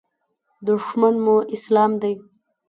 [0.67, 2.13] دښمن مو اسلام دی.